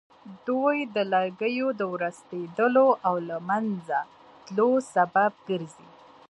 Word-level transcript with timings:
دوی 0.47 0.77
د 0.95 0.97
لرګیو 1.13 1.67
د 1.79 1.81
ورستېدلو 1.93 2.87
او 3.07 3.15
له 3.29 3.37
منځه 3.49 3.99
تلو 4.45 4.69
سبب 4.93 5.31
ګرځي. 5.47 5.87